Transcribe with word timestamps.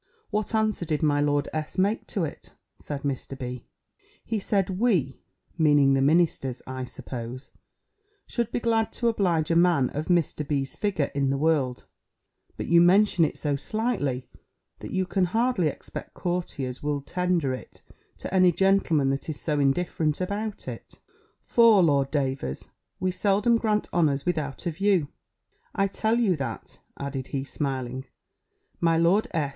"What 0.31 0.55
answer 0.55 0.83
did 0.83 1.03
my 1.03 1.21
Lord 1.21 1.47
S. 1.53 1.77
make 1.77 2.07
to 2.07 2.23
it?" 2.25 2.55
said 2.79 3.03
Mr. 3.03 3.37
B. 3.37 3.67
"He 4.25 4.39
said, 4.39 4.79
'We,' 4.79 5.21
meaning 5.59 5.93
the 5.93 6.01
ministers, 6.01 6.63
I 6.65 6.85
suppose, 6.85 7.51
'should 8.25 8.51
be 8.51 8.59
glad 8.59 8.91
to 8.93 9.09
oblige 9.09 9.51
a 9.51 9.55
man 9.55 9.91
of 9.91 10.07
Mr. 10.07 10.47
B.'s 10.47 10.75
figure 10.75 11.11
in 11.13 11.29
the 11.29 11.37
world; 11.37 11.85
but 12.57 12.65
you 12.65 12.81
mention 12.81 13.23
it 13.23 13.37
so 13.37 13.55
slightly, 13.55 14.27
that 14.79 14.89
you 14.89 15.05
can 15.05 15.25
hardly 15.25 15.67
expect 15.67 16.15
courtiers 16.15 16.81
will 16.81 17.01
tender 17.01 17.53
it 17.53 17.83
to 18.17 18.33
any 18.33 18.51
gentleman 18.51 19.11
that 19.11 19.29
is 19.29 19.39
so 19.39 19.59
indifferent 19.59 20.19
about 20.19 20.67
it; 20.67 20.97
for, 21.43 21.83
Lord 21.83 22.09
Davers, 22.09 22.71
we 22.99 23.11
seldom 23.11 23.59
grant 23.59 23.87
honours 23.93 24.25
without 24.25 24.65
a 24.65 24.71
view: 24.71 25.09
I 25.75 25.85
tell 25.85 26.17
you 26.19 26.35
that,' 26.37 26.79
added 26.97 27.27
he, 27.27 27.43
smiling." 27.43 28.05
"My 28.79 28.97
Lord 28.97 29.27
S. 29.29 29.49